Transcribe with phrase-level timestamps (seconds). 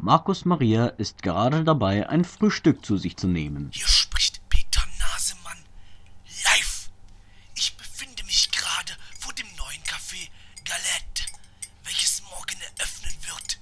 [0.00, 3.70] Markus Maria ist gerade dabei, ein Frühstück zu sich zu nehmen.
[3.74, 5.58] Hier spricht Peter Nasemann
[6.44, 6.88] live.
[7.56, 10.28] Ich befinde mich gerade vor dem neuen Café
[10.64, 11.24] Galette,
[11.82, 13.58] welches morgen eröffnen wird.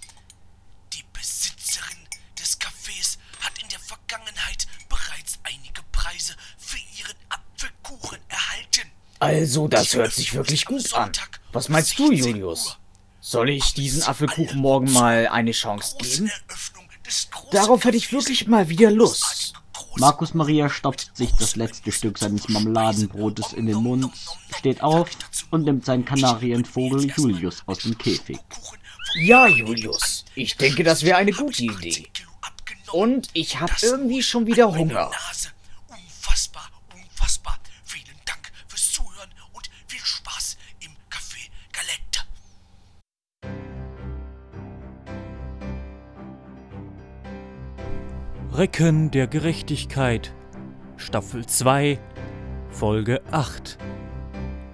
[0.93, 1.97] Die Besitzerin
[2.39, 8.91] des Cafés hat in der Vergangenheit bereits einige Preise für ihren Apfelkuchen erhalten.
[9.21, 11.13] Also, das hört sich wirklich gut an.
[11.53, 12.77] Was meinst du, Julius?
[13.37, 16.31] Soll ich diesen Apfelkuchen morgen mal eine Chance geben?
[17.51, 19.53] Darauf hätte ich wirklich mal wieder Lust.
[19.97, 24.11] Markus Maria stopft sich das letzte Stück seines Marmeladenbrotes in den Mund,
[24.57, 25.11] steht auf
[25.51, 28.39] und nimmt seinen Kanarienvogel Julius aus dem Käfig.
[29.17, 30.25] Ja, Julius.
[30.35, 32.07] Ich denke, das wäre eine gute Idee.
[32.91, 35.11] Und ich habe irgendwie schon wieder Hunger.
[48.67, 50.35] Recken der Gerechtigkeit
[50.97, 52.01] Staffel 2
[52.69, 53.79] Folge 8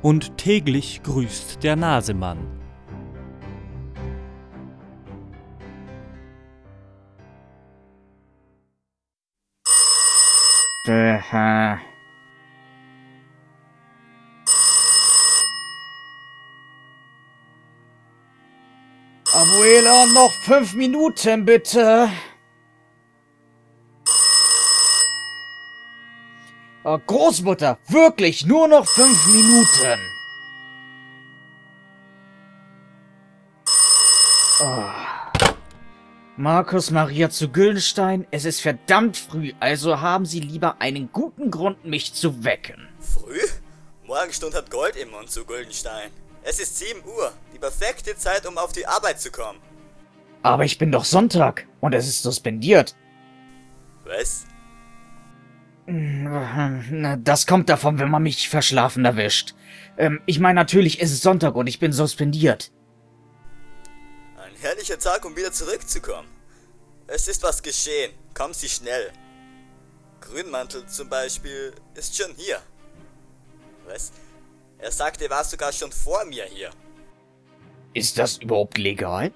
[0.01, 2.39] Und täglich grüßt der Nasemann.
[10.89, 11.19] Äh,
[19.35, 22.09] Abuela, noch fünf Minuten, bitte.
[26.85, 30.01] Oh, Großmutter, wirklich, nur noch fünf Minuten.
[34.61, 35.03] Oh.
[36.37, 41.85] Markus Maria zu Güldenstein, es ist verdammt früh, also haben Sie lieber einen guten Grund,
[41.85, 42.89] mich zu wecken.
[42.99, 43.41] Früh?
[44.05, 46.11] Morgenstund hat Gold im Mund zu Guldenstein.
[46.43, 49.61] Es ist 7 Uhr, die perfekte Zeit, um auf die Arbeit zu kommen.
[50.43, 52.97] Aber ich bin doch Sonntag und es ist suspendiert.
[54.05, 54.47] Was?
[55.87, 59.55] Na, Das kommt davon, wenn man mich verschlafen erwischt.
[59.99, 62.71] Ähm, ich meine natürlich, es ist Sonntag und ich bin suspendiert.
[64.37, 66.29] Ein herrlicher Tag, um wieder zurückzukommen.
[67.09, 68.13] Es ist was geschehen.
[68.35, 69.11] Kommen Sie schnell.
[70.21, 72.59] Grünmantel zum Beispiel ist schon hier.
[73.87, 74.13] Was?
[74.79, 76.71] Er sagte, er war sogar schon vor mir hier.
[77.93, 79.33] Ist das überhaupt legal?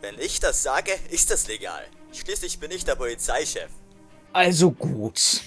[0.00, 1.82] Wenn ich das sage, ist das legal.
[2.12, 3.70] Schließlich bin ich der Polizeichef.
[4.32, 5.40] Also gut.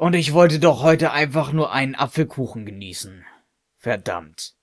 [0.00, 3.22] Und ich wollte doch heute einfach nur einen Apfelkuchen genießen.
[3.76, 4.54] Verdammt.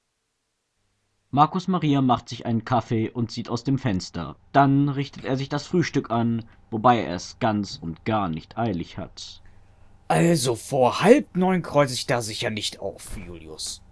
[1.29, 4.37] Markus Maria macht sich einen Kaffee und sieht aus dem Fenster.
[4.51, 8.97] Dann richtet er sich das Frühstück an, wobei er es ganz und gar nicht eilig
[8.97, 9.43] hat.
[10.07, 13.83] Also vor halb neun kreuze ich da sicher nicht auf, Julius.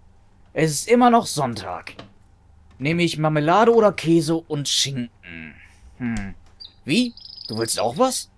[0.52, 1.94] Es ist immer noch Sonntag.
[2.80, 5.54] Nehme ich Marmelade oder Käse und Schinken.
[5.98, 6.34] Hm.
[6.84, 7.14] Wie?
[7.46, 8.32] Du willst auch was?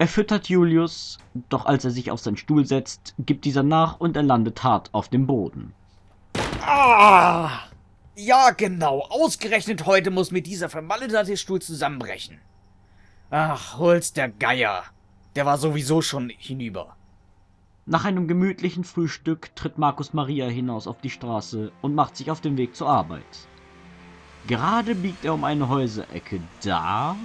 [0.00, 4.16] Er füttert Julius, doch als er sich auf seinen Stuhl setzt, gibt dieser nach und
[4.16, 5.74] er landet hart auf dem Boden.
[6.64, 7.50] Ah!
[8.14, 9.02] Ja, genau.
[9.10, 12.38] Ausgerechnet heute muss mir dieser vermaledeite Stuhl zusammenbrechen.
[13.30, 14.84] Ach, hol's der Geier.
[15.36, 16.96] Der war sowieso schon hinüber.
[17.86, 22.40] Nach einem gemütlichen Frühstück tritt Markus Maria hinaus auf die Straße und macht sich auf
[22.40, 23.48] den Weg zur Arbeit.
[24.46, 26.40] Gerade biegt er um eine Häuserecke.
[26.62, 27.16] Da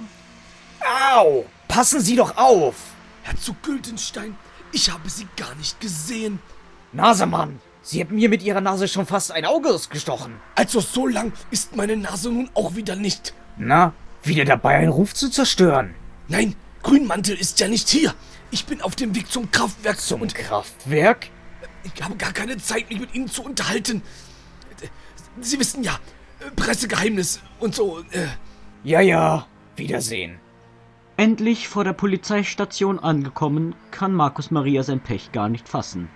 [0.84, 1.44] Au!
[1.68, 2.74] Passen Sie doch auf!
[3.22, 4.36] Herzog Güldenstein,
[4.72, 6.38] ich habe Sie gar nicht gesehen.
[6.92, 10.34] Nasemann, Sie haben mir mit Ihrer Nase schon fast ein Auge ausgestochen.
[10.54, 13.34] Also so lang ist meine Nase nun auch wieder nicht.
[13.56, 15.94] Na, wieder dabei, einen Ruf zu zerstören.
[16.28, 18.14] Nein, Grünmantel ist ja nicht hier.
[18.50, 21.28] Ich bin auf dem Weg zum Kraftwerk Zum und Kraftwerk?
[21.82, 24.02] ich habe gar keine Zeit, mich mit Ihnen zu unterhalten.
[25.40, 25.98] Sie wissen ja,
[26.56, 28.00] Pressegeheimnis und so.
[28.12, 28.26] Äh,
[28.84, 29.46] Ja, ja.
[29.76, 30.38] Wiedersehen.
[31.16, 36.10] Endlich vor der Polizeistation angekommen, kann Markus Maria sein Pech gar nicht fassen.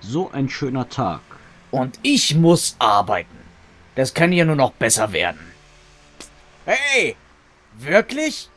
[0.00, 1.20] So ein schöner Tag.
[1.70, 3.38] Und ich muss arbeiten.
[3.94, 5.40] Das kann ja nur noch besser werden.
[6.66, 7.16] Hey!
[7.78, 8.50] Wirklich?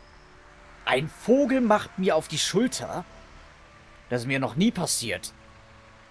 [0.84, 3.06] Ein Vogel macht mir auf die Schulter?
[4.10, 5.32] Das ist mir noch nie passiert.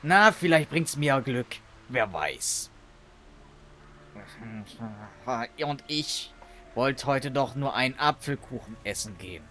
[0.02, 1.56] Na, vielleicht bringt's mir Glück.
[1.90, 2.70] Wer weiß.
[5.66, 6.32] Und ich
[6.74, 9.44] wollte heute doch nur einen Apfelkuchen essen gehen.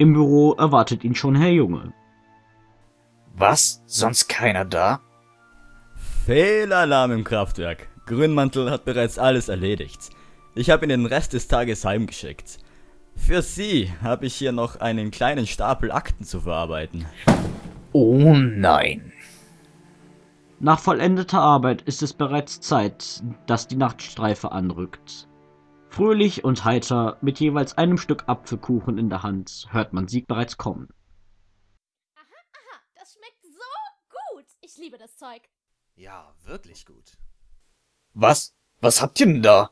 [0.00, 1.92] Im Büro erwartet ihn schon Herr Junge.
[3.34, 3.82] Was?
[3.84, 5.00] Sonst keiner da?
[6.24, 7.86] Fehlalarm im Kraftwerk.
[8.06, 10.08] Grünmantel hat bereits alles erledigt.
[10.54, 12.60] Ich habe ihn den Rest des Tages heimgeschickt.
[13.14, 17.04] Für Sie habe ich hier noch einen kleinen Stapel Akten zu verarbeiten.
[17.92, 19.12] Oh nein.
[20.60, 25.28] Nach vollendeter Arbeit ist es bereits Zeit, dass die Nachtstreife anrückt.
[25.90, 30.56] Fröhlich und heiter, mit jeweils einem Stück Apfelkuchen in der Hand, hört man sie bereits
[30.56, 30.88] kommen.
[32.14, 33.58] Aha, das schmeckt so
[34.36, 34.44] gut.
[34.60, 35.42] Ich liebe das Zeug.
[35.96, 37.18] Ja, wirklich gut.
[38.14, 38.54] Was?
[38.80, 39.70] Was habt ihr denn da?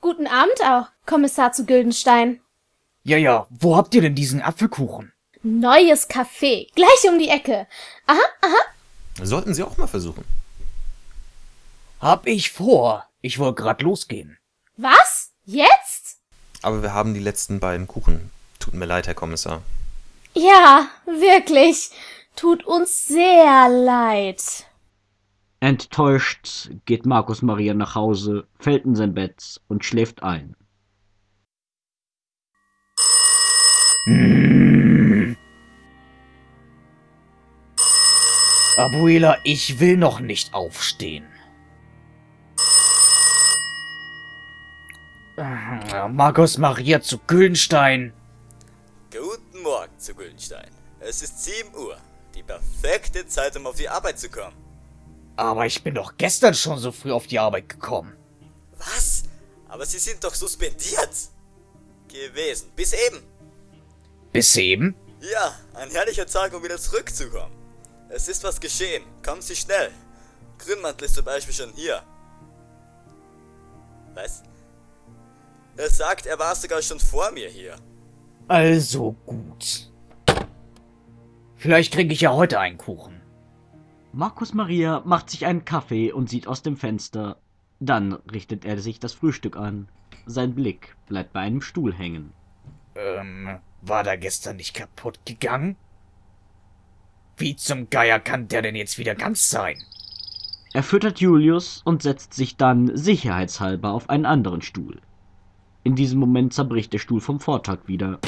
[0.00, 2.40] Guten Abend auch, Kommissar zu Güldenstein.
[3.02, 5.12] Ja, ja, wo habt ihr denn diesen Apfelkuchen?
[5.42, 7.66] Neues Café, gleich um die Ecke.
[8.06, 9.24] Aha, aha.
[9.24, 10.24] Sollten Sie auch mal versuchen.
[12.00, 13.08] Hab ich vor.
[13.20, 14.38] Ich wollte grad losgehen.
[14.76, 15.32] Was?
[15.46, 16.18] Jetzt?
[16.62, 18.32] Aber wir haben die letzten beiden Kuchen.
[18.58, 19.62] Tut mir leid, Herr Kommissar.
[20.34, 21.92] Ja, wirklich.
[22.34, 24.66] Tut uns sehr leid.
[25.60, 30.56] Enttäuscht geht Markus Maria nach Hause, fällt in sein Bett und schläft ein.
[34.06, 35.36] Hm.
[38.76, 41.24] Abuela, ich will noch nicht aufstehen.
[45.36, 48.14] Markus Maria zu Güldenstein.
[49.10, 50.70] Guten Morgen zu Güldenstein.
[51.00, 51.98] Es ist 7 Uhr.
[52.34, 54.56] Die perfekte Zeit, um auf die Arbeit zu kommen.
[55.36, 58.16] Aber ich bin doch gestern schon so früh auf die Arbeit gekommen.
[58.78, 59.24] Was?
[59.68, 61.10] Aber Sie sind doch suspendiert.
[62.08, 62.70] Gewesen.
[62.74, 63.22] Bis eben.
[64.32, 64.94] Bis eben?
[65.20, 67.54] Ja, ein herrlicher Tag, um wieder zurückzukommen.
[68.08, 69.04] Es ist was geschehen.
[69.22, 69.90] Kommen Sie schnell.
[70.58, 72.02] Grünmantel ist zum Beispiel schon hier.
[74.14, 74.42] Was?
[75.76, 77.76] Er sagt, er war sogar schon vor mir hier.
[78.48, 79.92] Also gut.
[81.56, 83.20] Vielleicht kriege ich ja heute einen Kuchen.
[84.12, 87.38] Markus Maria macht sich einen Kaffee und sieht aus dem Fenster.
[87.80, 89.88] Dann richtet er sich das Frühstück an.
[90.24, 92.32] Sein Blick bleibt bei einem Stuhl hängen.
[92.94, 95.76] Ähm, war der gestern nicht kaputt gegangen?
[97.36, 99.76] Wie zum Geier kann der denn jetzt wieder ganz sein?
[100.72, 105.00] Er füttert Julius und setzt sich dann sicherheitshalber auf einen anderen Stuhl.
[105.86, 108.18] In diesem Moment zerbricht der Stuhl vom Vortag wieder.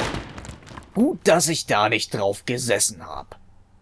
[0.93, 3.37] Gut, dass ich da nicht drauf gesessen hab.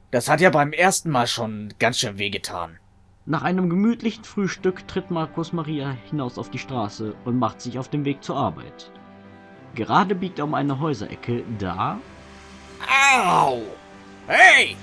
[0.09, 2.79] Das hat ja beim ersten Mal schon ganz schön wehgetan.
[3.27, 7.87] Nach einem gemütlichen Frühstück tritt Markus Maria hinaus auf die Straße und macht sich auf
[7.87, 8.91] den Weg zur Arbeit.
[9.75, 11.99] Gerade biegt er um eine Häuserecke, da
[13.13, 13.61] Au!
[14.25, 14.75] Hey!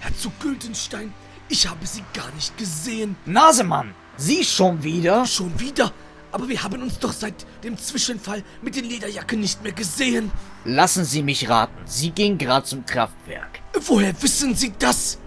[0.00, 1.10] Herr zu Güldenstein,
[1.48, 3.16] ich habe Sie gar nicht gesehen.
[3.24, 3.94] Nasemann!
[4.18, 5.24] Sie schon wieder?
[5.24, 5.90] Schon wieder?
[6.32, 10.30] Aber wir haben uns doch seit dem Zwischenfall mit den Lederjacken nicht mehr gesehen.
[10.64, 11.78] Lassen Sie mich raten.
[11.84, 13.60] Sie gehen gerade zum Kraftwerk.
[13.86, 15.18] Woher wissen Sie das?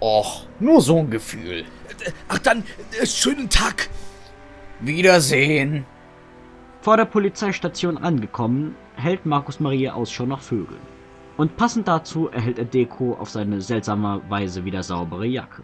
[0.00, 1.64] Och, nur so ein Gefühl.
[2.28, 2.64] Ach dann,
[3.00, 3.88] äh, schönen Tag.
[4.80, 5.86] Wiedersehen.
[6.82, 10.82] Vor der Polizeistation angekommen, hält Markus Maria Ausschau nach Vögeln.
[11.36, 15.62] Und passend dazu erhält er Deko auf seine seltsamerweise wieder saubere Jacke.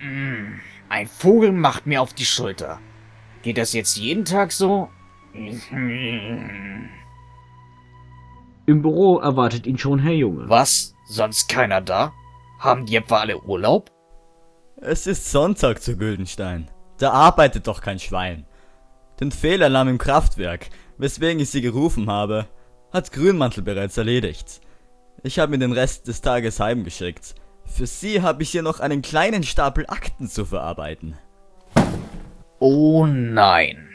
[0.00, 2.80] Mm, ein Vogel macht mir auf die Schulter.
[3.42, 4.88] Geht das jetzt jeden Tag so?
[8.66, 10.48] Im Büro erwartet ihn schon Herr Junge.
[10.48, 10.94] Was?
[11.08, 12.12] Sonst keiner da?
[12.58, 13.90] Haben die etwa alle Urlaub?
[14.76, 16.70] Es ist Sonntag zu Güldenstein.
[16.98, 18.46] Da arbeitet doch kein Schwein.
[19.20, 20.68] Den Fehlalarm im Kraftwerk,
[20.98, 22.46] weswegen ich sie gerufen habe,
[22.92, 24.60] hat Grünmantel bereits erledigt.
[25.22, 27.34] Ich habe mir den Rest des Tages heimgeschickt.
[27.66, 31.18] Für sie habe ich hier noch einen kleinen Stapel Akten zu verarbeiten.
[32.58, 33.86] Oh nein.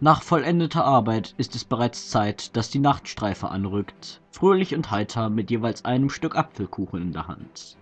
[0.00, 5.50] Nach vollendeter Arbeit ist es bereits Zeit, dass die Nachtstreife anrückt, fröhlich und heiter mit
[5.50, 7.78] jeweils einem Stück Apfelkuchen in der Hand.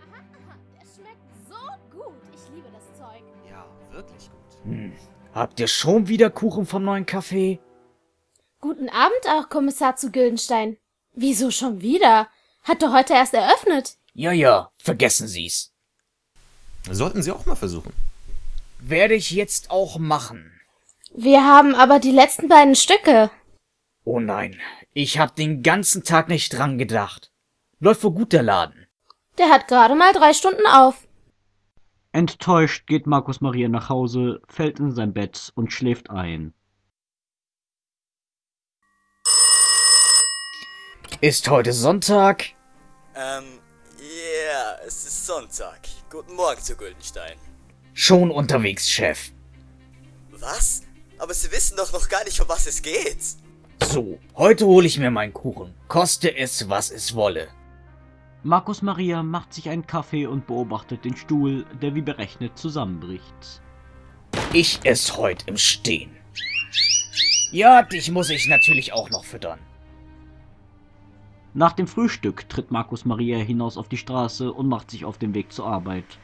[0.00, 1.18] Aha, aha, der schmeckt
[1.48, 1.56] so
[1.90, 2.14] gut.
[2.32, 3.22] Ich liebe das Zeug.
[3.50, 4.64] Ja, wirklich gut.
[4.64, 4.92] Hm.
[5.34, 7.58] Habt ihr schon wieder Kuchen vom neuen Café?
[8.60, 10.76] Guten Abend auch, Kommissar zu Güldenstein.
[11.12, 12.28] Wieso schon wieder?
[12.62, 13.96] Hat doch heute erst eröffnet.
[14.14, 15.72] Ja, ja, vergessen Sie's.
[16.90, 17.92] Sollten Sie auch mal versuchen.
[18.78, 20.60] Werde ich jetzt auch machen.
[21.14, 23.30] Wir haben aber die letzten beiden Stücke.
[24.04, 24.58] Oh nein,
[24.92, 27.32] ich hab den ganzen Tag nicht dran gedacht.
[27.80, 28.86] Läuft wohl gut der Laden.
[29.38, 31.06] Der hat gerade mal drei Stunden auf.
[32.12, 36.52] Enttäuscht geht Markus Maria nach Hause, fällt in sein Bett und schläft ein.
[41.22, 42.46] Ist heute Sonntag?
[43.14, 43.44] Ähm,
[43.96, 45.78] ja, es ist Sonntag.
[46.10, 47.38] Guten Morgen zu Güldenstein.
[47.94, 49.30] Schon unterwegs, Chef.
[50.32, 50.82] Was?
[51.18, 53.22] Aber Sie wissen doch noch gar nicht, um was es geht.
[53.84, 55.72] So, heute hole ich mir meinen Kuchen.
[55.86, 57.46] Koste es, was es wolle.
[58.42, 63.62] Markus Maria macht sich einen Kaffee und beobachtet den Stuhl, der wie berechnet zusammenbricht.
[64.52, 66.10] Ich ess heute im Stehen.
[67.52, 69.60] Ja, dich muss ich natürlich auch noch füttern.
[71.54, 75.34] Nach dem Frühstück tritt Markus Maria hinaus auf die Straße und macht sich auf den
[75.34, 76.18] Weg zur Arbeit.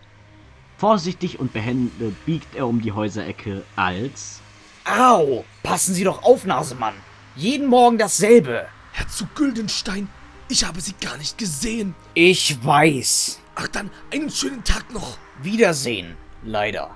[0.78, 4.40] Vorsichtig und behende biegt er um die Häuserecke, als
[4.87, 5.44] Au!
[5.62, 6.94] Passen Sie doch auf, Nasemann!
[7.37, 8.68] Jeden Morgen dasselbe!
[8.92, 10.08] Herzog Güldenstein,
[10.49, 11.94] ich habe Sie gar nicht gesehen.
[12.14, 13.40] Ich weiß.
[13.54, 15.18] Ach dann, einen schönen Tag noch.
[15.42, 16.16] Wiedersehen.
[16.42, 16.90] Leider.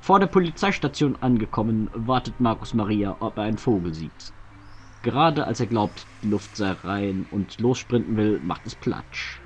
[0.00, 4.33] Vor der Polizeistation angekommen, wartet Markus Maria, ob er einen Vogel sieht.
[5.04, 9.38] Gerade als er glaubt, die Luft sei rein und lossprinten will, macht es Platsch.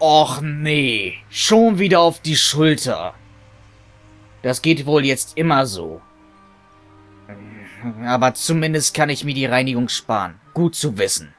[0.00, 3.14] Och nee, schon wieder auf die Schulter.
[4.42, 6.00] Das geht wohl jetzt immer so.
[8.04, 10.40] Aber zumindest kann ich mir die Reinigung sparen.
[10.52, 11.32] Gut zu wissen.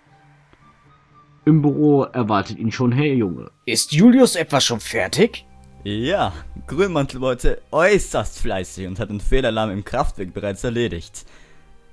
[1.44, 3.52] Im Büro erwartet ihn schon Herr Junge.
[3.66, 5.46] Ist Julius etwa schon fertig?
[5.84, 6.32] Ja,
[6.68, 11.26] Grünmantel wollte äußerst fleißig und hat den Fehlalarm im Kraftwerk bereits erledigt.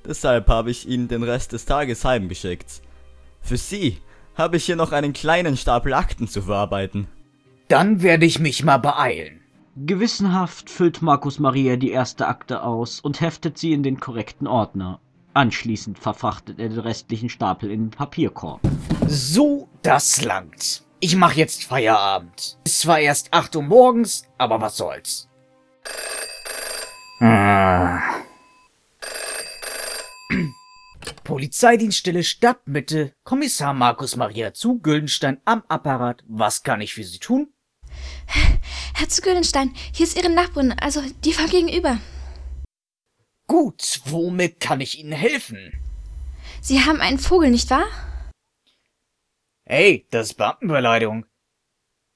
[0.08, 2.80] Deshalb habe ich ihn den Rest des Tages heimgeschickt.
[3.42, 3.98] Für Sie
[4.34, 7.08] habe ich hier noch einen kleinen Stapel Akten zu verarbeiten.
[7.68, 9.42] Dann werde ich mich mal beeilen.
[9.76, 14.98] Gewissenhaft füllt Markus Maria die erste Akte aus und heftet sie in den korrekten Ordner.
[15.34, 18.62] Anschließend verfrachtet er den restlichen Stapel in den Papierkorb.
[19.06, 20.84] So, das langt.
[21.00, 22.58] Ich mach jetzt Feierabend.
[22.64, 25.28] Ist zwar erst 8 Uhr morgens, aber was soll's.
[27.20, 28.00] Ah.
[31.28, 36.24] Polizeidienststelle Stadtmitte, Kommissar Markus Maria zu Güldenstein am Apparat.
[36.26, 37.52] Was kann ich für Sie tun?
[38.94, 41.98] Herr zu Güldenstein, hier ist Ihre Nachbarin, also die Frau gegenüber.
[43.46, 45.78] Gut, womit kann ich Ihnen helfen?
[46.62, 47.84] Sie haben einen Vogel, nicht wahr?
[49.66, 51.26] Hey, das ist Beamtenbeleidigung.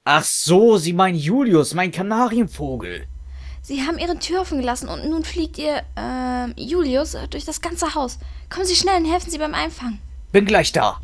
[0.04, 3.06] Ach so, Sie meinen Julius, mein Kanarienvogel.
[3.64, 7.94] Sie haben Ihre Tür offen gelassen und nun fliegt Ihr, äh, Julius durch das ganze
[7.94, 8.18] Haus.
[8.50, 10.00] Kommen Sie schnell und helfen Sie beim Einfangen.
[10.32, 11.00] Bin gleich da.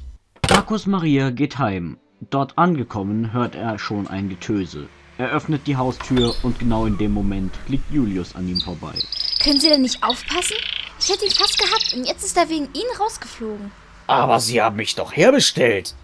[0.50, 1.98] Markus Maria geht heim.
[2.30, 4.88] Dort angekommen hört er schon ein Getöse.
[5.18, 8.94] Er öffnet die Haustür und genau in dem Moment fliegt Julius an ihm vorbei.
[9.40, 10.56] Können Sie denn nicht aufpassen?
[10.98, 13.70] Ich hätte ihn fast gehabt und jetzt ist er wegen Ihnen rausgeflogen.
[14.08, 15.94] Aber Sie haben mich doch herbestellt.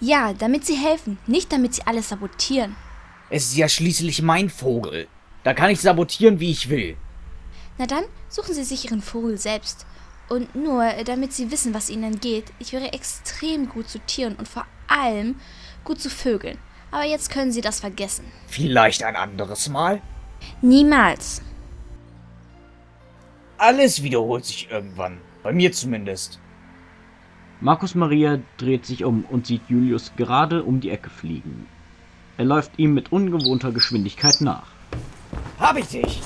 [0.00, 2.74] Ja, damit Sie helfen, nicht damit Sie alles sabotieren.
[3.30, 5.06] Es ist ja schließlich mein Vogel.
[5.44, 6.96] Da kann ich sabotieren, wie ich will.
[7.78, 9.86] Na dann, suchen Sie sich Ihren Vogel selbst.
[10.28, 14.48] Und nur, damit Sie wissen, was Ihnen entgeht, ich wäre extrem gut zu Tieren und
[14.48, 15.36] vor allem
[15.84, 16.58] gut zu Vögeln.
[16.90, 18.24] Aber jetzt können Sie das vergessen.
[18.46, 20.00] Vielleicht ein anderes Mal?
[20.60, 21.42] Niemals.
[23.58, 25.18] Alles wiederholt sich irgendwann.
[25.42, 26.38] Bei mir zumindest.
[27.60, 31.66] Markus Maria dreht sich um und sieht Julius gerade um die Ecke fliegen.
[32.36, 34.71] Er läuft ihm mit ungewohnter Geschwindigkeit nach.
[35.58, 36.20] Hab ich dich!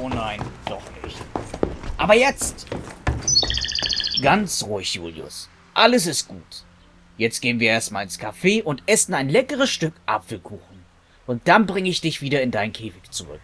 [0.00, 1.18] Oh nein, doch nicht.
[1.96, 2.66] Aber jetzt!
[4.22, 5.48] Ganz ruhig, Julius.
[5.74, 6.64] Alles ist gut.
[7.16, 10.78] Jetzt gehen wir erstmal ins Café und essen ein leckeres Stück Apfelkuchen.
[11.26, 13.40] Und dann bringe ich dich wieder in dein Käfig zurück.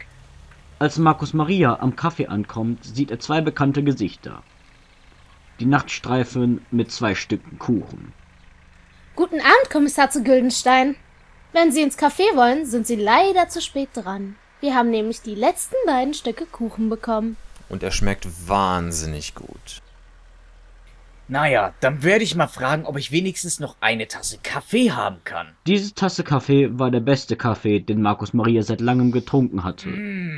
[0.79, 4.43] Als Markus Maria am Kaffee ankommt, sieht er zwei bekannte Gesichter.
[5.61, 8.13] Die Nachtstreifen mit zwei Stücken Kuchen.
[9.15, 10.97] Guten Abend, Kommissar zu Güldenstein.
[11.55, 14.35] Wenn Sie ins Café wollen, sind Sie leider zu spät dran.
[14.61, 17.37] Wir haben nämlich die letzten beiden Stücke Kuchen bekommen.
[17.69, 19.81] Und er schmeckt wahnsinnig gut.
[21.29, 25.47] Naja, dann werde ich mal fragen, ob ich wenigstens noch eine Tasse Kaffee haben kann.
[25.65, 29.91] Diese Tasse Kaffee war der beste Kaffee, den Markus Maria seit langem getrunken hatte.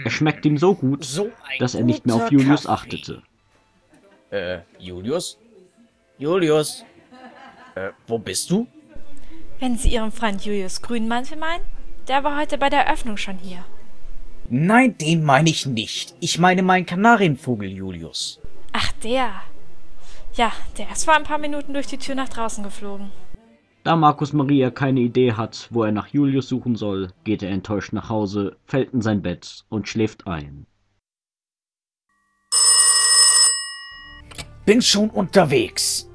[0.04, 2.72] Er schmeckt ihm so gut, So dass er nicht mehr auf Julius Kaffee.
[2.72, 3.22] achtete.
[4.30, 5.38] Äh, Julius?
[6.18, 6.84] Julius?
[7.74, 8.66] Äh, wo bist du?
[9.58, 11.64] Wenn Sie Ihren Freund Julius Grünmantel meinen?
[12.08, 13.64] Der war heute bei der Eröffnung schon hier.
[14.48, 16.14] Nein, den meine ich nicht.
[16.20, 18.40] Ich meine meinen Kanarienvogel, Julius.
[18.72, 19.30] Ach, der.
[20.34, 23.10] Ja, der ist vor ein paar Minuten durch die Tür nach draußen geflogen.
[23.82, 27.92] Da Markus Maria keine Idee hat, wo er nach Julius suchen soll, geht er enttäuscht
[27.92, 30.66] nach Hause, fällt in sein Bett und schläft ein.
[34.66, 36.10] Bin schon unterwegs.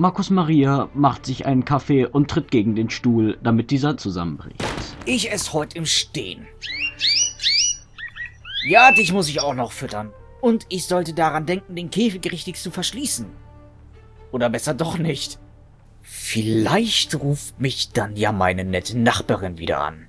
[0.00, 4.64] Markus Maria macht sich einen Kaffee und tritt gegen den Stuhl, damit dieser zusammenbricht.
[5.04, 6.46] Ich esse heute im Stehen.
[8.66, 10.10] Ja, dich muss ich auch noch füttern.
[10.40, 13.26] Und ich sollte daran denken, den Käfig richtig zu verschließen.
[14.32, 15.38] Oder besser doch nicht.
[16.00, 20.06] Vielleicht ruft mich dann ja meine nette Nachbarin wieder an.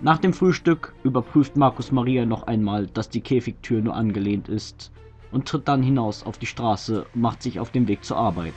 [0.00, 4.92] Nach dem Frühstück überprüft Markus Maria noch einmal, dass die Käfigtür nur angelehnt ist
[5.30, 8.54] und tritt dann hinaus auf die Straße und macht sich auf den Weg zur Arbeit.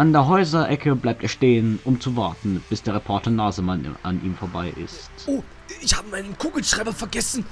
[0.00, 4.34] An der Häuserecke bleibt er stehen, um zu warten, bis der Reporter Nasemann an ihm
[4.34, 5.10] vorbei ist.
[5.26, 5.42] Oh,
[5.82, 7.44] ich habe meinen Kugelschreiber vergessen.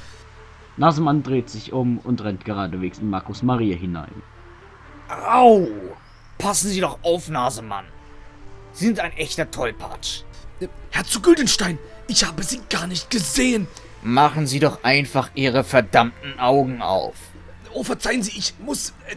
[0.79, 4.23] Nasemann dreht sich um und rennt geradewegs in Markus Maria hinein.
[5.11, 5.69] Au!
[6.39, 7.85] Passen Sie doch auf, Nasemann.
[8.73, 10.23] Sie sind ein echter Tollpatsch.
[10.89, 13.69] Herr zu Güldenstein, Ich habe sie gar nicht gesehen.
[14.03, 17.13] Machen Sie doch einfach Ihre verdammten Augen auf.
[17.75, 18.95] Oh, verzeihen Sie, ich muss.
[19.07, 19.17] Äh,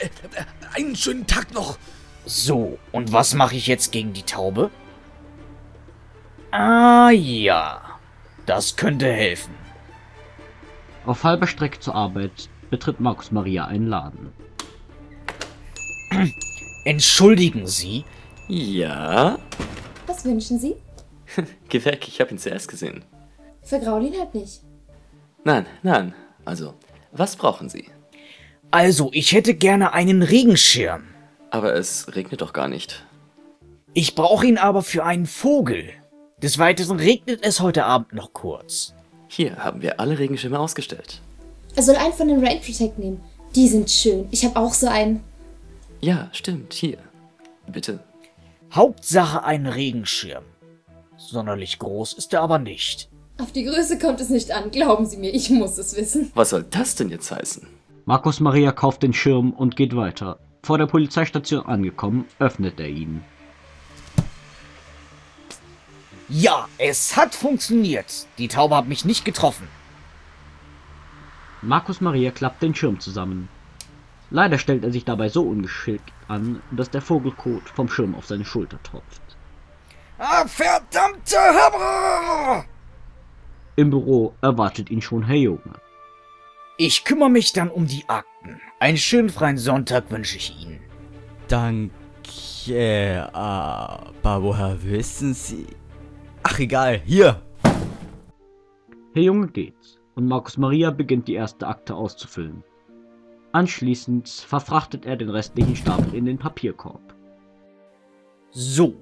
[0.00, 0.44] äh, äh,
[0.74, 1.78] einen schönen Tag noch.
[2.24, 4.70] So, und was mache ich jetzt gegen die Taube?
[6.50, 7.80] Ah ja,
[8.46, 9.54] das könnte helfen.
[11.04, 14.32] Auf halber Strecke zur Arbeit betritt Markus Maria einen Laden.
[16.84, 18.04] Entschuldigen Sie,
[18.48, 19.38] Ja?
[20.06, 20.76] Was wünschen Sie?
[21.68, 23.04] Geh weg, ich habe ihn zuerst gesehen.
[23.62, 24.60] Vergraul ihn halt nicht.
[25.44, 26.14] Nein, nein.
[26.44, 26.74] Also,
[27.12, 27.86] was brauchen Sie?
[28.72, 31.04] also ich hätte gerne einen Regenschirm.
[31.52, 33.04] Aber es regnet doch gar nicht.
[33.92, 35.90] Ich brauche ihn aber für einen Vogel.
[36.38, 38.94] Des Weiteren regnet es heute Abend noch kurz.
[39.28, 41.20] Hier haben wir alle Regenschirme ausgestellt.
[41.76, 43.20] Er soll einen von den Rain Protect nehmen.
[43.54, 44.28] Die sind schön.
[44.30, 45.22] Ich habe auch so einen.
[46.00, 46.96] Ja, stimmt, hier.
[47.70, 48.00] Bitte.
[48.72, 50.44] Hauptsache ein Regenschirm.
[51.18, 53.10] Sonderlich groß ist er aber nicht.
[53.38, 56.32] Auf die Größe kommt es nicht an, glauben Sie mir, ich muss es wissen.
[56.34, 57.66] Was soll das denn jetzt heißen?
[58.06, 60.38] Markus Maria kauft den Schirm und geht weiter.
[60.64, 63.24] Vor der Polizeistation angekommen, öffnet er ihn.
[66.28, 68.28] Ja, es hat funktioniert.
[68.38, 69.66] Die Taube hat mich nicht getroffen.
[71.62, 73.48] Markus Maria klappt den Schirm zusammen.
[74.30, 78.44] Leider stellt er sich dabei so ungeschickt an, dass der Vogelkot vom Schirm auf seine
[78.44, 79.20] Schulter tropft.
[80.18, 82.64] Ah, verdammte Hammer!
[83.74, 85.81] Im Büro erwartet ihn schon Herr Junge.
[86.78, 88.60] Ich kümmere mich dann um die Akten.
[88.80, 90.80] Einen schönen freien Sonntag wünsche ich Ihnen.
[91.46, 95.66] Danke, aber woher wissen Sie?
[96.42, 97.42] Ach, egal, hier.
[99.14, 102.64] Herr Junge geht und Markus Maria beginnt die erste Akte auszufüllen.
[103.52, 107.14] Anschließend verfrachtet er den restlichen Stapel in den Papierkorb.
[108.50, 108.94] So,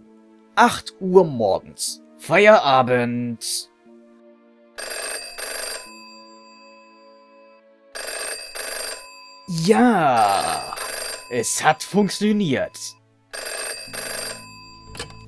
[0.57, 2.03] 8 Uhr morgens.
[2.19, 3.71] Feierabend.
[9.53, 10.77] Ja,
[11.29, 12.79] es hat funktioniert.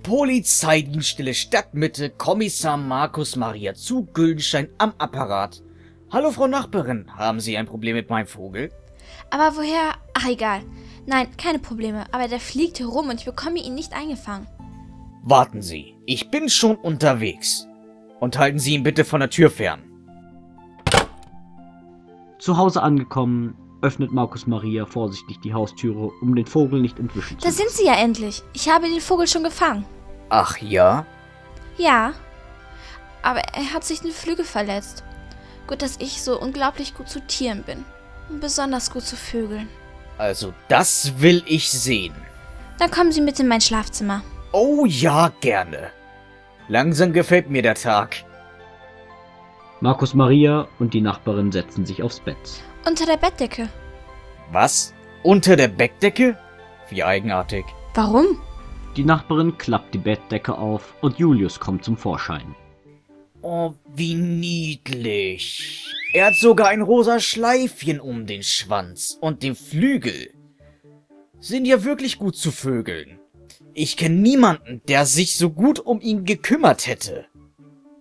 [0.05, 5.61] Polizeidienststelle Stadtmitte, Kommissar Markus Maria zu Güldenstein am Apparat.
[6.13, 8.71] Hallo Frau Nachbarin, haben Sie ein Problem mit meinem Vogel?
[9.31, 9.95] Aber woher?
[10.15, 10.63] Ach, egal.
[11.05, 12.05] Nein, keine Probleme.
[12.13, 14.47] Aber der fliegt herum und ich bekomme ihn nicht eingefangen.
[15.25, 17.67] Warten Sie, ich bin schon unterwegs.
[18.21, 19.83] Und halten Sie ihn bitte von der Tür fern.
[22.39, 27.47] Zu Hause angekommen, öffnet Markus Maria vorsichtig die Haustüre, um den Vogel nicht entwischen zu
[27.47, 28.43] Da sind sie ja endlich.
[28.53, 29.85] Ich habe den Vogel schon gefangen.
[30.31, 31.05] Ach ja?
[31.77, 32.15] Ja.
[33.23, 35.05] Aber er hat sich den Flügel verletzt.
[35.67, 37.85] Gut, dass ich so unglaublich gut zu Tieren bin.
[38.31, 39.69] Und besonders gut zu Vögeln.
[40.19, 42.15] Also das will ich sehen.
[42.79, 44.23] Dann kommen Sie mit in mein Schlafzimmer.
[44.53, 45.91] Oh ja, gerne.
[46.69, 48.25] Langsam gefällt mir der Tag.
[49.81, 52.63] Markus Maria und die Nachbarin setzen sich aufs Bett.
[52.85, 53.69] Unter der Bettdecke.
[54.51, 54.93] Was?
[55.23, 56.37] Unter der Bettdecke?
[56.91, 57.65] Wie eigenartig.
[57.95, 58.41] Warum?
[58.97, 62.55] Die Nachbarin klappt die Bettdecke auf und Julius kommt zum Vorschein.
[63.41, 65.87] Oh, wie niedlich.
[66.13, 70.35] Er hat sogar ein rosa Schleifchen um den Schwanz und den Flügel.
[71.39, 73.19] Sind ja wirklich gut zu Vögeln.
[73.75, 77.27] Ich kenne niemanden, der sich so gut um ihn gekümmert hätte.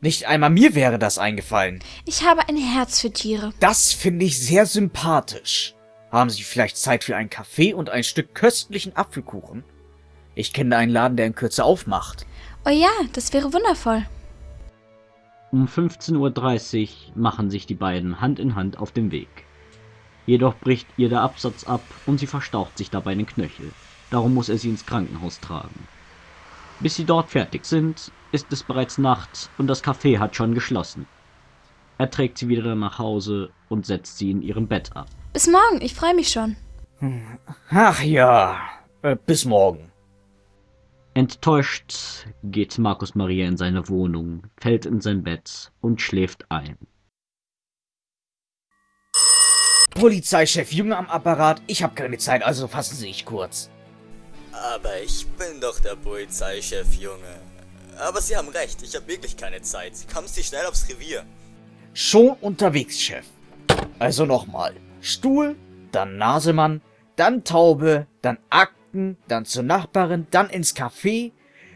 [0.04, 1.80] Nicht einmal mir wäre das eingefallen.
[2.06, 3.54] Ich habe ein Herz für Tiere.
[3.60, 5.76] Das finde ich sehr sympathisch.
[6.12, 9.64] Haben Sie vielleicht Zeit für einen Kaffee und ein Stück köstlichen Apfelkuchen?
[10.34, 12.26] Ich kenne einen Laden, der in Kürze aufmacht.
[12.66, 14.04] Oh ja, das wäre wundervoll.
[15.52, 19.30] Um 15.30 Uhr machen sich die beiden Hand in Hand auf den Weg.
[20.26, 23.72] Jedoch bricht ihr der Absatz ab und sie verstaucht sich dabei den Knöchel.
[24.10, 25.88] Darum muss er sie ins Krankenhaus tragen.
[26.82, 31.06] Bis sie dort fertig sind, ist es bereits Nacht und das Café hat schon geschlossen.
[32.00, 35.08] Er trägt sie wieder nach Hause und setzt sie in ihrem Bett ab.
[35.34, 36.56] Bis morgen, ich freue mich schon.
[37.70, 38.58] Ach ja,
[39.04, 39.92] äh, bis morgen.
[41.14, 46.78] Enttäuscht geht Markus Maria in seine Wohnung, fällt in sein Bett und schläft ein.
[49.94, 53.70] Polizeichef Junge am Apparat, ich habe keine Zeit, also fassen Sie sich kurz.
[54.52, 57.40] Aber ich bin doch der Polizeichef, Junge.
[58.00, 59.94] Aber Sie haben recht, ich habe wirklich keine Zeit.
[60.14, 61.24] Kommen Sie schnell aufs Revier.
[61.94, 63.26] Schon unterwegs, Chef.
[64.00, 64.74] Also nochmal.
[65.02, 65.56] Stuhl,
[65.92, 66.82] dann Nasemann,
[67.16, 71.32] dann Taube, dann Akten, dann zur Nachbarin, dann ins Café.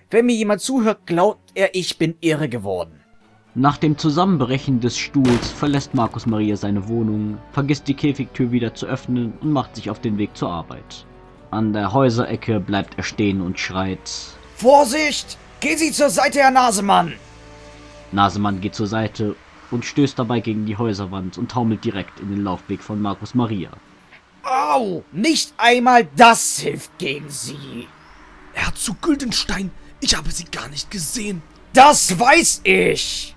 [0.10, 3.02] Wenn mir jemand zuhört, glaubt er, ich bin irre geworden.
[3.58, 8.86] Nach dem Zusammenbrechen des Stuhls verlässt Markus Maria seine Wohnung, vergisst die Käfigtür wieder zu
[8.86, 11.06] öffnen und macht sich auf den Weg zur Arbeit.
[11.56, 14.12] An der Häuserecke bleibt er stehen und schreit.
[14.58, 15.38] Vorsicht!
[15.62, 17.14] Gehen Sie zur Seite, Herr Nasemann!
[18.12, 19.38] Nasemann geht zur Seite
[19.72, 23.70] und stößt dabei gegen die Häuserwand und taumelt direkt in den Laufweg von Markus Maria.
[24.44, 25.06] Au!
[25.14, 27.88] Nicht einmal das hilft gegen sie.
[28.52, 31.42] Herzog Güldenstein, ich habe sie gar nicht gesehen.
[31.72, 33.35] Das weiß ich.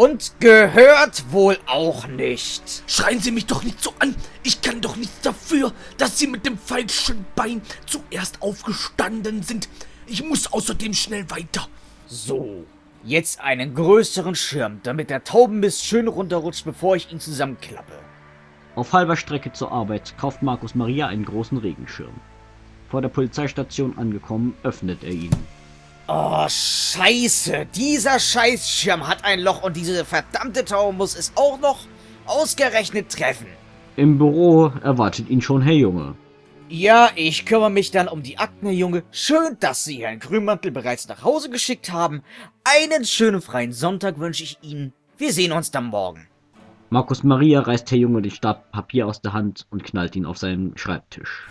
[0.00, 2.62] Und gehört wohl auch nicht.
[2.86, 4.14] Schreien Sie mich doch nicht so an.
[4.42, 9.68] Ich kann doch nichts dafür, dass Sie mit dem falschen Bein zuerst aufgestanden sind.
[10.06, 11.68] Ich muss außerdem schnell weiter.
[12.06, 12.64] So,
[13.04, 17.92] jetzt einen größeren Schirm, damit der Taubenmist schön runterrutscht, bevor ich ihn zusammenklappe.
[18.76, 22.14] Auf halber Strecke zur Arbeit kauft Markus Maria einen großen Regenschirm.
[22.88, 25.59] Vor der Polizeistation angekommen, öffnet er ihn.
[26.12, 27.66] Oh, scheiße.
[27.72, 31.86] Dieser Scheißschirm hat ein Loch und diese verdammte Taube muss es auch noch
[32.26, 33.46] ausgerechnet treffen.
[33.94, 36.16] Im Büro erwartet ihn schon Herr Junge.
[36.68, 39.04] Ja, ich kümmere mich dann um die Akten, Herr Junge.
[39.12, 42.22] Schön, dass Sie Herrn Grünmantel bereits nach Hause geschickt haben.
[42.64, 44.92] Einen schönen freien Sonntag wünsche ich Ihnen.
[45.16, 46.26] Wir sehen uns dann morgen.
[46.88, 50.38] Markus Maria reißt Herr Junge den Stab Papier aus der Hand und knallt ihn auf
[50.38, 51.48] seinen Schreibtisch.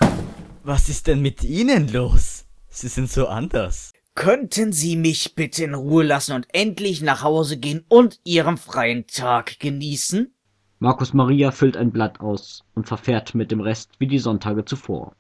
[0.66, 2.46] Was ist denn mit Ihnen los?
[2.68, 3.94] Sie sind so anders.
[4.20, 9.08] Könnten Sie mich bitte in Ruhe lassen und endlich nach Hause gehen und Ihren freien
[9.08, 10.36] Tag genießen?
[10.80, 15.16] Markus Maria füllt ein Blatt aus und verfährt mit dem Rest wie die Sonntage zuvor.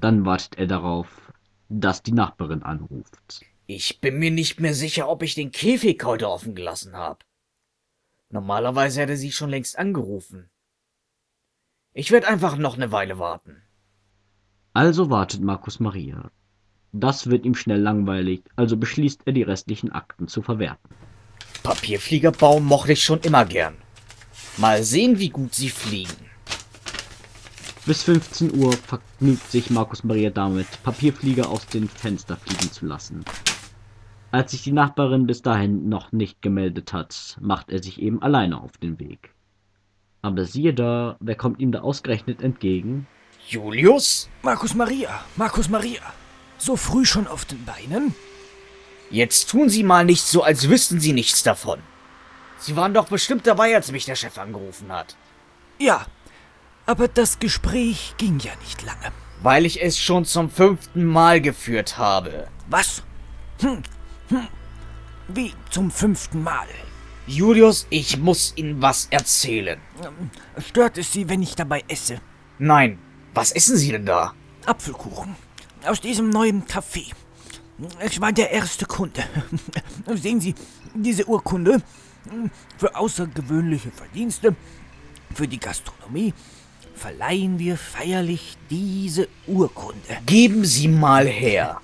[0.00, 1.32] Dann wartet er darauf,
[1.68, 3.44] dass die Nachbarin anruft.
[3.66, 7.18] Ich bin mir nicht mehr sicher, ob ich den Käfig heute offen gelassen habe.
[8.28, 10.48] Normalerweise hätte sie schon längst angerufen.
[11.92, 13.64] Ich werde einfach noch eine Weile warten.
[14.74, 16.30] Also wartet Markus Maria.
[16.92, 20.90] Das wird ihm schnell langweilig, also beschließt er, die restlichen Akten zu verwerten.
[21.62, 23.74] Papierfliegerbaum mochte ich schon immer gern.
[24.56, 26.30] Mal sehen, wie gut sie fliegen.
[27.86, 33.24] Bis 15 Uhr vergnügt sich Markus Maria damit, Papierflieger aus den Fenster fliegen zu lassen.
[34.32, 38.60] Als sich die Nachbarin bis dahin noch nicht gemeldet hat, macht er sich eben alleine
[38.60, 39.34] auf den Weg.
[40.22, 43.06] Aber siehe da, wer kommt ihm da ausgerechnet entgegen?
[43.48, 44.28] Julius?
[44.42, 46.02] Markus Maria, Markus Maria.
[46.60, 48.14] So früh schon auf den Beinen?
[49.10, 51.80] Jetzt tun Sie mal nicht so, als wüssten Sie nichts davon.
[52.58, 55.16] Sie waren doch bestimmt dabei, als mich der Chef angerufen hat.
[55.78, 56.04] Ja,
[56.84, 59.10] aber das Gespräch ging ja nicht lange.
[59.42, 62.48] Weil ich es schon zum fünften Mal geführt habe.
[62.68, 63.02] Was?
[63.62, 63.82] Hm,
[64.28, 64.48] hm.
[65.28, 66.68] Wie zum fünften Mal?
[67.26, 69.80] Julius, ich muss Ihnen was erzählen.
[70.58, 72.20] Stört es Sie, wenn ich dabei esse?
[72.58, 72.98] Nein.
[73.32, 74.34] Was essen Sie denn da?
[74.66, 75.36] Apfelkuchen.
[75.86, 77.10] Aus diesem neuen Café.
[78.04, 79.22] Ich war der erste Kunde.
[80.14, 80.54] Sehen Sie,
[80.94, 81.82] diese Urkunde
[82.76, 84.54] für außergewöhnliche Verdienste
[85.34, 86.34] für die Gastronomie
[86.94, 90.18] verleihen wir feierlich diese Urkunde.
[90.26, 91.80] Geben Sie mal her.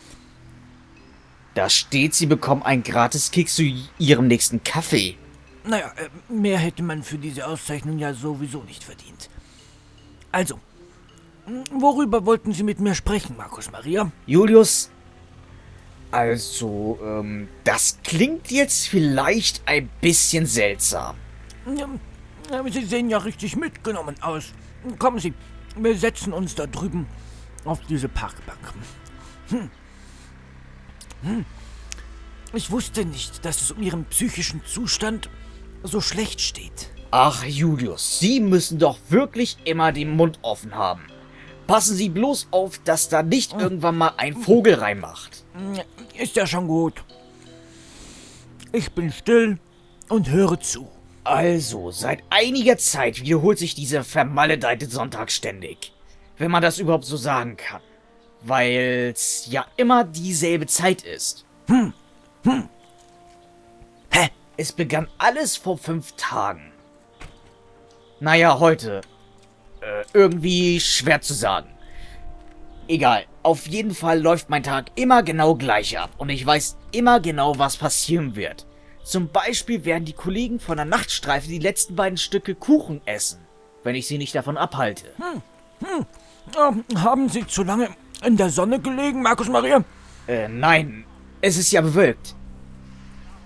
[1.54, 3.62] Da steht, Sie bekommen einen Gratiskeks zu
[3.98, 5.16] Ihrem nächsten Kaffee.
[5.64, 9.30] Naja, äh, mehr hätte man für diese Auszeichnung ja sowieso nicht verdient.
[10.32, 10.60] Also,
[11.72, 14.10] worüber wollten Sie mit mir sprechen, Markus Maria?
[14.26, 14.90] Julius,
[16.10, 21.16] also, ähm, das klingt jetzt vielleicht ein bisschen seltsam.
[22.70, 24.52] Sie sehen ja richtig mitgenommen aus.
[24.98, 25.34] Kommen Sie,
[25.76, 27.06] wir setzen uns da drüben
[27.64, 28.58] auf diese Parkbank.
[29.48, 29.70] Hm.
[31.22, 31.44] Hm.
[32.54, 35.28] Ich wusste nicht, dass es um Ihren psychischen Zustand
[35.82, 36.92] so schlecht steht.
[37.10, 41.02] Ach, Julius, Sie müssen doch wirklich immer den Mund offen haben.
[41.66, 45.44] Passen Sie bloß auf, dass da nicht irgendwann mal ein Vogel reinmacht.
[46.16, 47.04] Ist ja schon gut.
[48.72, 49.58] Ich bin still
[50.08, 50.88] und höre zu.
[51.24, 55.92] Also, seit einiger Zeit wiederholt sich dieser vermaledeite Sonntag ständig.
[56.38, 57.80] Wenn man das überhaupt so sagen kann.
[58.42, 61.44] Weil's ja immer dieselbe Zeit ist.
[61.66, 61.92] Hm.
[62.44, 62.68] Hm.
[64.10, 64.28] Hä?
[64.56, 66.72] Es begann alles vor fünf Tagen.
[68.20, 69.00] Naja, heute.
[69.86, 71.68] Äh, irgendwie schwer zu sagen.
[72.88, 73.24] Egal.
[73.44, 77.58] Auf jeden Fall läuft mein Tag immer genau gleich ab und ich weiß immer genau,
[77.58, 78.66] was passieren wird.
[79.04, 83.38] Zum Beispiel werden die Kollegen von der Nachtstreife die letzten beiden Stücke Kuchen essen,
[83.84, 85.06] wenn ich sie nicht davon abhalte.
[85.18, 85.42] Hm,
[85.86, 86.06] hm.
[86.58, 87.90] Ähm, haben Sie zu lange
[88.24, 89.84] in der Sonne gelegen, Markus Maria?
[90.26, 91.04] Äh, nein.
[91.40, 92.35] Es ist ja bewölkt.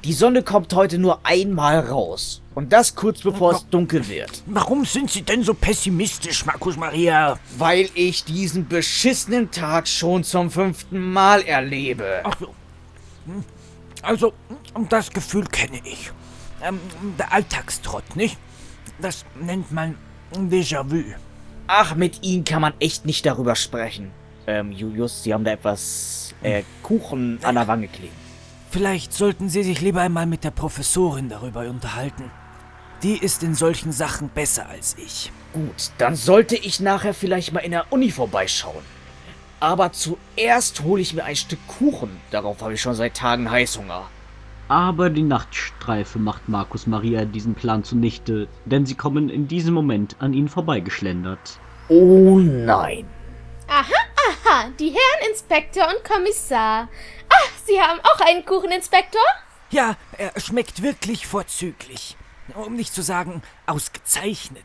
[0.05, 2.41] Die Sonne kommt heute nur einmal raus.
[2.55, 4.43] Und das kurz bevor es dunkel wird.
[4.47, 7.39] Warum sind Sie denn so pessimistisch, Markus Maria?
[7.59, 12.23] Weil ich diesen beschissenen Tag schon zum fünften Mal erlebe.
[12.25, 12.47] Ach so.
[13.27, 13.45] Hm.
[14.01, 14.33] Also,
[14.89, 16.11] das Gefühl kenne ich.
[16.63, 16.81] Ähm,
[17.19, 18.39] der Alltagstrott, nicht?
[19.01, 19.97] Das nennt man
[20.33, 21.03] Déjà-vu.
[21.67, 24.11] Ach, mit Ihnen kann man echt nicht darüber sprechen.
[24.47, 28.30] Ähm, Julius, Sie haben da etwas, äh, Kuchen an der Wange kleben.
[28.71, 32.31] Vielleicht sollten Sie sich lieber einmal mit der Professorin darüber unterhalten.
[33.03, 35.33] Die ist in solchen Sachen besser als ich.
[35.53, 38.85] Gut, dann sollte ich nachher vielleicht mal in der Uni vorbeischauen.
[39.59, 42.17] Aber zuerst hole ich mir ein Stück Kuchen.
[42.31, 44.09] Darauf habe ich schon seit Tagen Heißhunger.
[44.69, 50.15] Aber die Nachtstreife macht Markus Maria diesen Plan zunichte, denn sie kommen in diesem Moment
[50.21, 51.59] an ihnen vorbeigeschlendert.
[51.89, 53.05] Oh nein.
[53.67, 53.85] Aha,
[54.31, 56.89] aha, die Herren Inspektor und Kommissar.
[57.31, 59.23] Ach, Sie haben auch einen Kuchen, Inspektor?
[59.71, 62.17] Ja, er schmeckt wirklich vorzüglich.
[62.55, 64.65] Um nicht zu sagen, ausgezeichnet.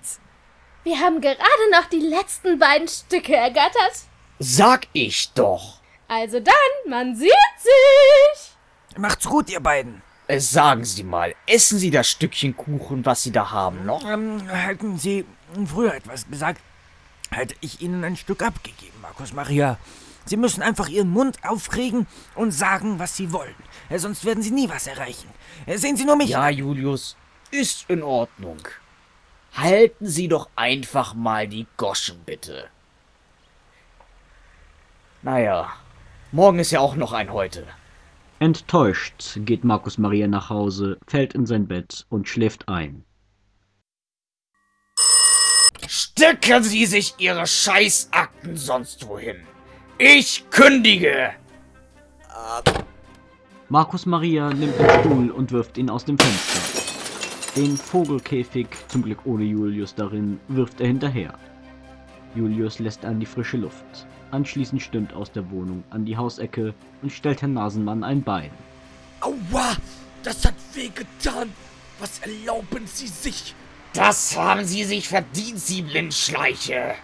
[0.84, 1.39] Wir haben gerade
[1.71, 3.93] noch die letzten beiden Stücke ergattert.
[4.39, 5.80] Sag ich doch.
[6.08, 8.56] Also dann, man sieht sich.
[8.97, 10.01] Macht's gut, ihr beiden.
[10.28, 14.04] Äh, sagen Sie mal, essen Sie das Stückchen Kuchen, was Sie da haben, noch?
[14.10, 15.25] Ähm, hätten Sie
[15.67, 16.62] früher etwas gesagt,
[17.32, 19.78] hätte ich Ihnen ein Stück abgegeben, Markus Maria.
[20.25, 23.55] Sie müssen einfach Ihren Mund aufregen und sagen, was Sie wollen.
[23.89, 25.29] Äh, sonst werden Sie nie was erreichen.
[25.65, 26.29] Äh, sehen Sie nur mich.
[26.29, 27.15] Ja, Julius,
[27.51, 28.57] ist in Ordnung.
[29.53, 32.65] Halten Sie doch einfach mal die Goschen, bitte.
[35.21, 35.71] Naja,
[36.31, 37.65] morgen ist ja auch noch ein heute.
[38.39, 43.05] Enttäuscht geht Markus Maria nach Hause, fällt in sein Bett und schläft ein.
[45.88, 49.47] Stecken Sie sich Ihre Scheißakten sonst wohin.
[49.97, 51.31] Ich kündige!
[53.69, 56.84] Markus Maria nimmt den Stuhl und wirft ihn aus dem Fenster.
[57.55, 61.39] Den Vogelkäfig, zum Glück ohne Julius darin, wirft er hinterher.
[62.36, 64.05] Julius lässt an die frische Luft.
[64.31, 68.51] Anschließend stimmt aus der Wohnung an die Hausecke und stellt Herrn Nasenmann ein Bein.
[69.21, 69.77] Aua,
[70.23, 71.53] das hat wehgetan.
[71.99, 73.55] Was erlauben Sie sich?
[73.93, 76.95] Das haben Sie sich verdient, Sie Blindschleiche.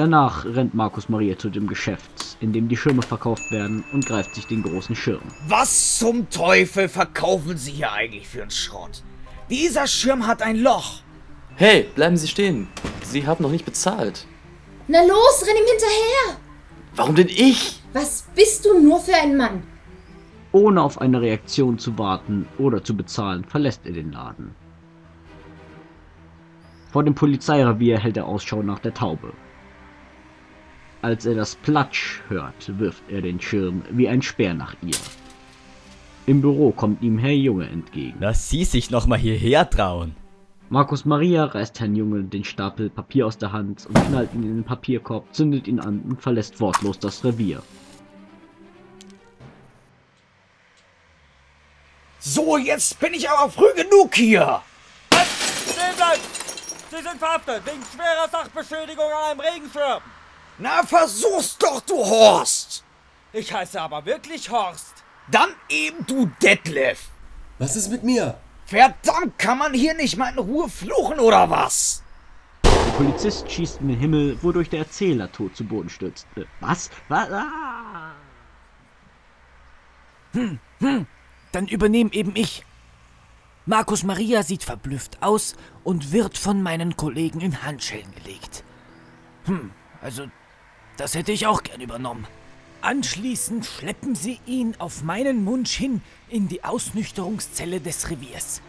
[0.00, 4.34] Danach rennt Markus Maria zu dem Geschäft, in dem die Schirme verkauft werden und greift
[4.34, 5.20] sich den großen Schirm.
[5.46, 9.02] Was zum Teufel verkaufen Sie hier eigentlich für einen Schrott?
[9.50, 11.02] Dieser Schirm hat ein Loch.
[11.56, 12.68] Hey, bleiben Sie stehen.
[13.02, 14.26] Sie haben noch nicht bezahlt.
[14.88, 16.40] Na los, renn ihm hinterher!
[16.96, 17.82] Warum denn ich?
[17.92, 19.64] Was bist du nur für ein Mann?
[20.52, 24.54] Ohne auf eine Reaktion zu warten oder zu bezahlen, verlässt er den Laden.
[26.90, 29.34] Vor dem Polizeirevier hält er Ausschau nach der Taube.
[31.02, 34.96] Als er das Platsch hört, wirft er den Schirm wie ein Speer nach ihr.
[36.26, 38.20] Im Büro kommt ihm Herr Junge entgegen.
[38.20, 40.14] Dass Sie sich noch mal hierher trauen.
[40.68, 44.56] Markus Maria reißt Herrn Junge den Stapel Papier aus der Hand und knallt ihn in
[44.56, 47.62] den Papierkorb, zündet ihn an und verlässt wortlos das Revier.
[52.20, 54.60] So, jetzt bin ich aber früh genug hier.
[55.10, 56.20] Stehen bleiben!
[56.90, 60.02] Sie sind verhaftet wegen schwerer Sachbeschädigung an einem Regenschirm.
[60.60, 62.84] Na, versuch's doch, du Horst.
[63.32, 64.92] Ich heiße aber wirklich Horst.
[65.30, 67.08] Dann eben du Detlef.
[67.58, 68.38] Was ist mit mir?
[68.66, 72.02] Verdammt, kann man hier nicht mal in Ruhe fluchen oder was?
[72.64, 76.26] Der Polizist schießt in den Himmel, wodurch der Erzähler tot zu Boden stürzt.
[76.36, 76.90] Äh, was?
[77.08, 77.30] Was?
[77.30, 78.12] Ah!
[80.32, 81.06] Hm, hm,
[81.52, 82.64] dann übernehme eben ich.
[83.64, 88.62] Markus Maria sieht verblüfft aus und wird von meinen Kollegen in Handschellen gelegt.
[89.44, 90.26] Hm, also,
[91.00, 92.26] das hätte ich auch gern übernommen.
[92.82, 98.60] Anschließend schleppen sie ihn auf meinen Wunsch hin in die Ausnüchterungszelle des Reviers.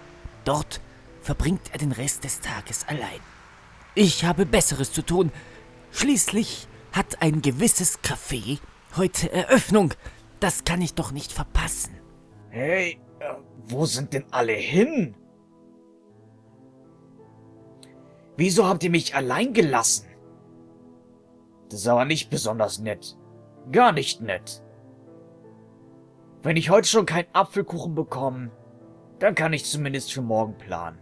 [0.45, 0.79] Dort
[1.21, 3.19] verbringt er den Rest des Tages allein.
[3.95, 5.31] Ich habe Besseres zu tun.
[5.91, 8.59] Schließlich hat ein gewisses Café
[8.95, 9.93] heute Eröffnung.
[10.39, 11.99] Das kann ich doch nicht verpassen.
[12.49, 13.33] Hey, äh,
[13.67, 15.15] wo sind denn alle hin?
[18.37, 20.10] Wieso habt ihr mich allein gelassen?
[21.71, 23.17] Das ist aber nicht besonders nett.
[23.71, 24.61] Gar nicht nett.
[26.43, 28.51] Wenn ich heute schon keinen Apfelkuchen bekomme,
[29.19, 30.99] dann kann ich zumindest für morgen planen.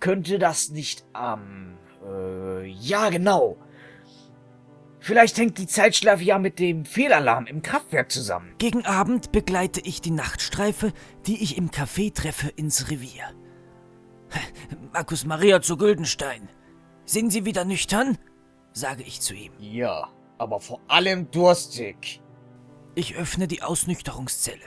[0.00, 1.76] Könnte das nicht am...
[2.02, 3.58] äh, ja genau.
[5.00, 8.54] Vielleicht hängt die Zeitschleife ja mit dem Fehlalarm im Kraftwerk zusammen.
[8.56, 10.94] Gegen Abend begleite ich die Nachtstreife,
[11.26, 13.24] die ich im Café treffe, ins Revier.
[14.94, 16.48] Markus Maria zu Güldenstein.
[17.04, 18.16] Sind Sie wieder nüchtern?
[18.76, 19.52] Sage ich zu ihm.
[19.58, 22.20] Ja, aber vor allem durstig.
[22.94, 24.66] Ich öffne die Ausnüchterungszelle.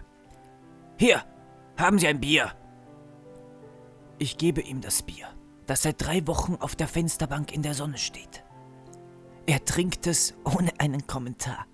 [0.98, 1.24] Hier,
[1.78, 2.52] haben Sie ein Bier.
[4.17, 5.28] Ich gebe ihm das Bier,
[5.67, 8.43] das seit drei Wochen auf der Fensterbank in der Sonne steht.
[9.45, 11.65] Er trinkt es ohne einen Kommentar,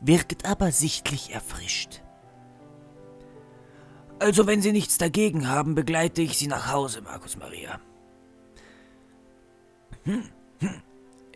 [0.00, 2.02] wirkt aber sichtlich erfrischt.
[4.18, 7.80] Also, wenn Sie nichts dagegen haben, begleite ich Sie nach Hause, Markus Maria.
[10.02, 10.28] Hm.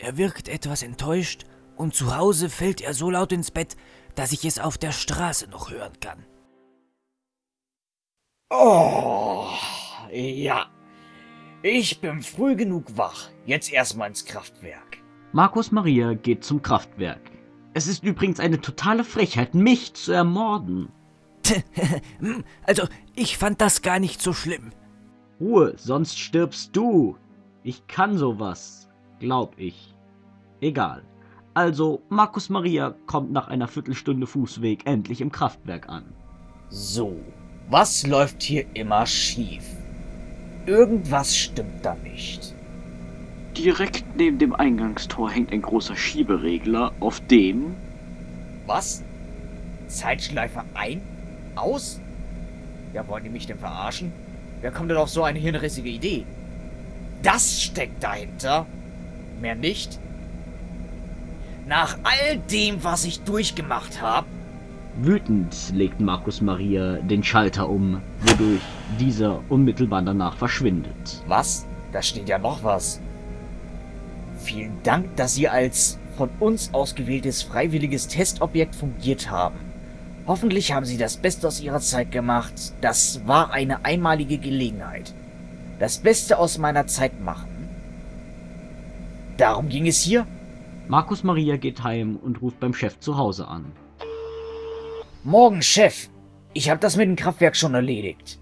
[0.03, 1.45] Er wirkt etwas enttäuscht
[1.77, 3.77] und zu Hause fällt er so laut ins Bett,
[4.15, 6.25] dass ich es auf der Straße noch hören kann.
[8.49, 9.47] Oh,
[10.11, 10.65] ja.
[11.61, 13.29] Ich bin früh genug wach.
[13.45, 14.97] Jetzt erstmal ins Kraftwerk.
[15.31, 17.31] Markus Maria geht zum Kraftwerk.
[17.73, 20.91] Es ist übrigens eine totale Frechheit, mich zu ermorden.
[22.63, 24.73] also, ich fand das gar nicht so schlimm.
[25.39, 27.17] Ruhe, sonst stirbst du.
[27.63, 28.82] Ich kann sowas,
[29.19, 29.93] glaub ich.
[30.61, 31.03] Egal.
[31.53, 36.05] Also, Markus Maria kommt nach einer Viertelstunde Fußweg endlich im Kraftwerk an.
[36.69, 37.19] So,
[37.69, 39.63] was läuft hier immer schief?
[40.65, 42.55] Irgendwas stimmt da nicht.
[43.57, 47.75] Direkt neben dem Eingangstor hängt ein großer Schieberegler, auf dem.
[48.65, 49.03] Was?
[49.87, 51.01] Zeitschleife ein?
[51.55, 51.99] Aus?
[52.93, 54.11] Ja, wollen die mich denn verarschen?
[54.61, 56.25] Wer kommt denn auf so eine hirnrissige Idee?
[57.21, 58.65] Das steckt dahinter?
[59.43, 59.99] Mehr nicht?
[61.67, 64.25] Nach all dem, was ich durchgemacht habe?
[64.95, 68.61] Wütend legt Markus Maria den Schalter um, wodurch
[69.01, 71.21] dieser unmittelbar danach verschwindet.
[71.27, 71.65] Was?
[71.91, 73.01] Da steht ja noch was.
[74.37, 79.57] Vielen Dank, dass Sie als von uns ausgewähltes freiwilliges Testobjekt fungiert haben.
[80.25, 82.53] Hoffentlich haben Sie das Beste aus Ihrer Zeit gemacht.
[82.79, 85.13] Das war eine einmalige Gelegenheit.
[85.79, 87.52] Das Beste aus meiner Zeit machen.
[89.37, 90.27] Darum ging es hier?
[90.87, 93.71] Markus Maria geht heim und ruft beim Chef zu Hause an.
[95.23, 96.09] Morgen, Chef.
[96.53, 98.39] Ich habe das mit dem Kraftwerk schon erledigt.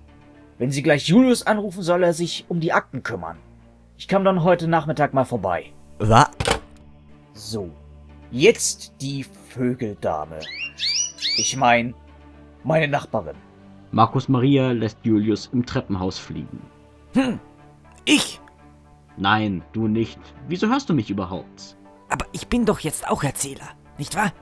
[0.57, 3.37] Wenn Sie gleich Julius anrufen, soll er sich um die Akten kümmern.
[3.97, 5.71] Ich komme dann heute Nachmittag mal vorbei.
[5.99, 6.29] Was?
[7.33, 7.69] So.
[8.31, 10.39] Jetzt die Vögeldame.
[11.37, 11.93] Ich mein,
[12.63, 13.35] meine Nachbarin.
[13.91, 16.61] Markus Maria lässt Julius im Treppenhaus fliegen.
[17.13, 17.39] Hm,
[18.05, 18.39] ich?
[19.21, 20.19] Nein, du nicht.
[20.47, 21.77] Wieso hörst du mich überhaupt?
[22.09, 24.33] Aber ich bin doch jetzt auch Erzähler, nicht wahr?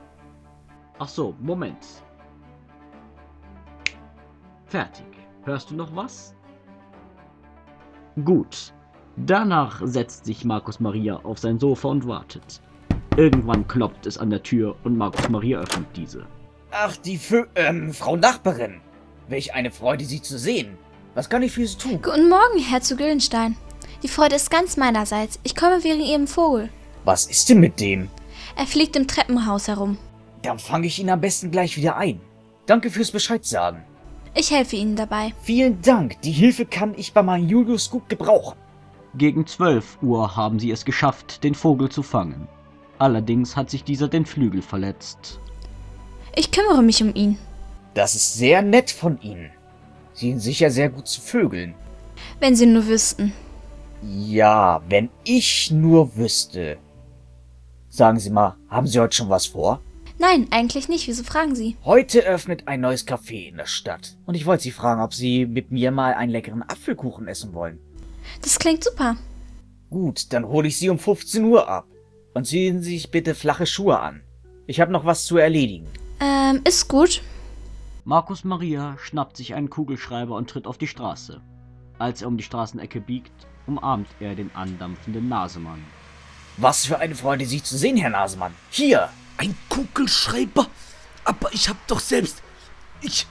[0.98, 1.86] Ach so, Moment.
[4.64, 5.04] Fertig.
[5.44, 6.34] Hörst du noch was?
[8.24, 8.72] Gut.
[9.18, 12.62] Danach setzt sich Markus Maria auf sein Sofa und wartet.
[13.18, 16.24] Irgendwann klopft es an der Tür und Markus Maria öffnet diese.
[16.70, 18.80] Ach, die Fö ähm, Frau Nachbarin.
[19.28, 20.78] Welch eine Freude, Sie zu sehen.
[21.14, 22.00] Was kann ich für Sie tun?
[22.00, 23.58] Guten Morgen, Herr zu Güldenstein.
[24.02, 25.38] Die Freude ist ganz meinerseits.
[25.42, 26.70] Ich komme wegen Ihrem Vogel.
[27.04, 28.08] Was ist denn mit dem?
[28.56, 29.98] Er fliegt im Treppenhaus herum.
[30.42, 32.20] Dann fange ich ihn am besten gleich wieder ein.
[32.66, 33.82] Danke fürs Bescheid sagen.
[34.34, 35.34] Ich helfe Ihnen dabei.
[35.42, 36.20] Vielen Dank.
[36.22, 38.56] Die Hilfe kann ich bei meinem Julius gut gebrauchen.
[39.16, 42.46] Gegen 12 Uhr haben sie es geschafft, den Vogel zu fangen.
[42.98, 45.40] Allerdings hat sich dieser den Flügel verletzt.
[46.36, 47.38] Ich kümmere mich um ihn.
[47.94, 49.50] Das ist sehr nett von Ihnen.
[50.12, 51.74] Sie sind sicher sehr gut zu Vögeln.
[52.38, 53.32] Wenn Sie nur wüssten.
[54.02, 56.78] Ja, wenn ich nur wüsste.
[57.88, 59.80] Sagen Sie mal, haben Sie heute schon was vor?
[60.18, 61.08] Nein, eigentlich nicht.
[61.08, 61.76] Wieso fragen Sie?
[61.84, 64.16] Heute öffnet ein neues Café in der Stadt.
[64.26, 67.78] Und ich wollte Sie fragen, ob Sie mit mir mal einen leckeren Apfelkuchen essen wollen.
[68.42, 69.16] Das klingt super.
[69.90, 71.86] Gut, dann hole ich Sie um 15 Uhr ab.
[72.34, 74.22] Und ziehen Sie sich bitte flache Schuhe an.
[74.66, 75.88] Ich habe noch was zu erledigen.
[76.20, 77.22] Ähm, ist gut.
[78.04, 81.40] Markus Maria schnappt sich einen Kugelschreiber und tritt auf die Straße.
[81.98, 83.32] Als er um die Straßenecke biegt,
[83.70, 85.84] umarmt er den andampfenden Nasemann.
[86.56, 88.54] Was für eine Freude, Sie zu sehen, Herr Nasemann.
[88.70, 89.08] Hier!
[89.36, 90.66] Ein Kugelschreiber?
[91.24, 92.42] Aber ich hab doch selbst.
[93.00, 93.26] Ich.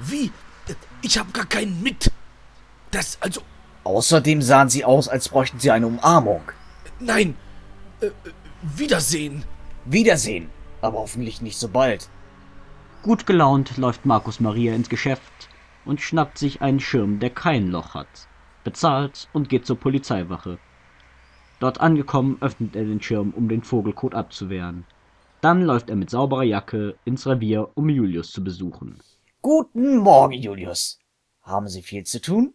[0.00, 0.30] Wie?
[1.02, 2.10] Ich hab gar keinen mit.
[2.90, 3.42] Das, also.
[3.84, 6.42] Außerdem sahen Sie aus, als bräuchten Sie eine Umarmung.
[6.98, 7.36] Nein.
[8.00, 8.10] Äh,
[8.62, 9.44] Wiedersehen.
[9.84, 10.48] Wiedersehen.
[10.80, 12.08] Aber hoffentlich nicht so bald.
[13.02, 15.22] Gut gelaunt läuft Markus Maria ins Geschäft
[15.84, 18.28] und schnappt sich einen Schirm, der kein Loch hat,
[18.66, 20.58] bezahlt und geht zur Polizeiwache.
[21.60, 24.84] Dort angekommen, öffnet er den Schirm, um den Vogelkot abzuwehren.
[25.40, 28.98] Dann läuft er mit sauberer Jacke ins Revier, um Julius zu besuchen.
[29.40, 30.98] Guten Morgen, Julius.
[31.42, 32.54] Haben Sie viel zu tun?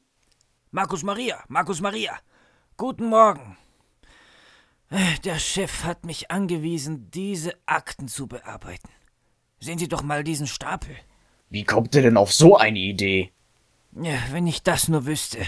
[0.72, 2.20] Markus Maria, Markus Maria.
[2.76, 3.58] Guten Morgen.
[5.24, 8.90] Der Chef hat mich angewiesen, diese Akten zu bearbeiten.
[9.62, 10.94] Sehen Sie doch mal diesen Stapel.
[11.50, 13.32] Wie kommt er denn auf so eine Idee?
[13.94, 15.40] Ja, wenn ich das nur wüsste.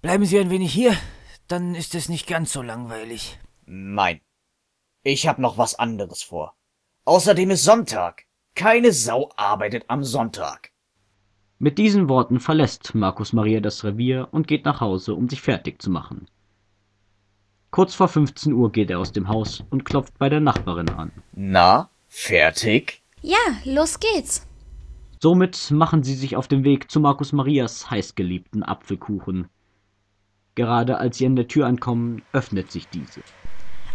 [0.00, 0.96] Bleiben Sie ein wenig hier,
[1.48, 3.40] dann ist es nicht ganz so langweilig.
[3.66, 4.20] Nein.
[5.02, 6.54] Ich hab noch was anderes vor.
[7.04, 8.24] Außerdem ist Sonntag.
[8.54, 10.70] Keine Sau arbeitet am Sonntag.
[11.58, 15.82] Mit diesen Worten verlässt Markus Maria das Revier und geht nach Hause, um sich fertig
[15.82, 16.30] zu machen.
[17.72, 21.10] Kurz vor 15 Uhr geht er aus dem Haus und klopft bei der Nachbarin an.
[21.32, 23.02] Na, fertig?
[23.20, 24.46] Ja, los geht's.
[25.20, 29.48] Somit machen sie sich auf den Weg zu Markus Marias heißgeliebten Apfelkuchen.
[30.58, 33.20] Gerade als sie an der Tür ankommen, öffnet sich diese.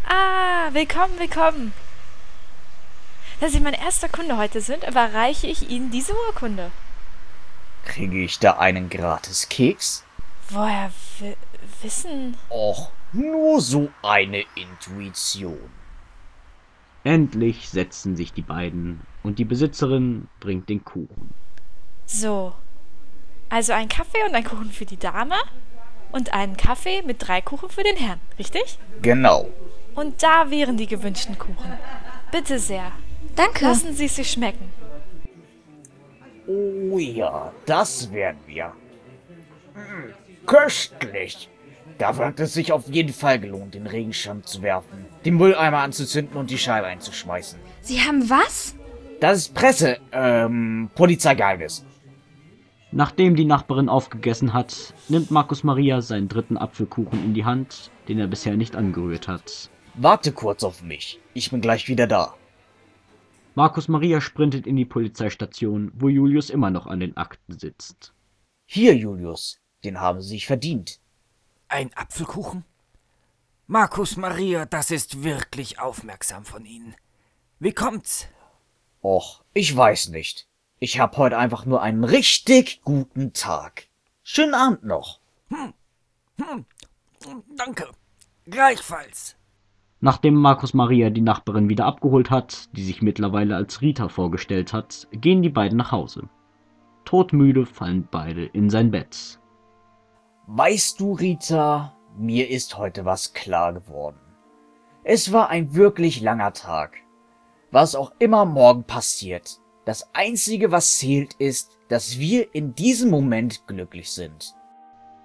[0.07, 1.74] Ah, willkommen, willkommen.
[3.41, 6.72] Da Sie mein erster Kunde heute sind, überreiche ich Ihnen diese Urkunde.
[7.84, 10.05] Kriege ich da einen gratis Keks?
[10.51, 10.89] Woher
[11.20, 11.36] wi
[11.82, 12.38] wissen...
[12.49, 15.70] Och, nur so eine Intuition.
[17.03, 21.34] Endlich setzen sich die beiden und die Besitzerin bringt den Kuchen.
[22.05, 22.53] So.
[23.49, 25.36] Also ein Kaffee und ein Kuchen für die Dame
[26.14, 28.80] und einen Kaffee mit drei Kuchen für den Herrn, richtig?
[29.01, 29.49] Genau.
[29.95, 31.74] Und da wären die gewünschten Kuchen.
[32.32, 32.91] Bitte sehr.
[33.36, 33.66] Danke.
[33.66, 34.72] Lassen Sie es sich schmecken.
[36.47, 38.74] Oh ja, das werden wir.
[39.76, 41.49] Mm, Köstlich.
[41.97, 46.38] Da wird es sich auf jeden Fall gelohnt, den Regenschirm zu werfen, den Mülleimer anzuzünden
[46.38, 47.59] und die Scheibe einzuschmeißen.
[47.82, 48.76] Sie haben was?
[49.20, 51.86] Das ist Presse, ähm, Polizeigeheimnis.
[52.95, 58.19] Nachdem die Nachbarin aufgegessen hat, nimmt Markus Maria seinen dritten Apfelkuchen in die Hand, den
[58.19, 59.71] er bisher nicht angerührt hat.
[59.95, 61.19] Warte kurz auf mich.
[61.33, 62.35] Ich bin gleich wieder da.
[63.55, 68.13] Markus Maria sprintet in die Polizeistation, wo Julius immer noch an den Akten sitzt.
[68.67, 70.99] Hier, Julius, den haben Sie sich verdient.
[71.69, 72.63] Ein Apfelkuchen?
[73.65, 76.93] Markus Maria, das ist wirklich aufmerksam von Ihnen.
[77.59, 78.27] Wie kommt's?
[79.01, 80.47] Och, ich weiß nicht.
[80.84, 83.88] Ich hab heute einfach nur einen richtig guten Tag.
[84.21, 85.21] Schönen Abend noch.
[85.47, 85.73] Hm.
[86.41, 86.65] Hm.
[87.55, 87.88] Danke.
[88.47, 89.38] Gleichfalls.
[90.01, 95.07] Nachdem Markus Maria die Nachbarin wieder abgeholt hat, die sich mittlerweile als Rita vorgestellt hat,
[95.13, 96.27] gehen die beiden nach Hause.
[97.05, 99.39] Todmüde fallen beide in sein Bett.
[100.47, 104.19] Weißt du, Rita, mir ist heute was klar geworden.
[105.05, 106.97] Es war ein wirklich langer Tag.
[107.71, 113.67] Was auch immer morgen passiert, das Einzige, was zählt, ist, dass wir in diesem Moment
[113.67, 114.55] glücklich sind.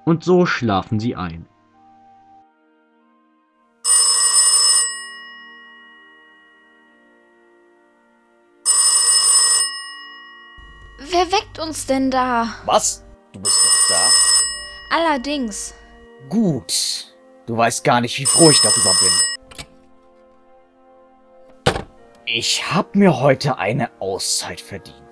[0.04, 1.46] Und so schlafen sie ein.
[10.98, 12.54] Wer weckt uns denn da?
[12.64, 13.04] Was?
[13.32, 14.96] Du bist noch da?
[14.96, 15.74] Allerdings.
[16.28, 17.16] Gut.
[17.46, 19.27] Du weißt gar nicht, wie froh ich darüber bin.
[22.30, 25.07] Ich hab mir heute eine Auszeit verdient.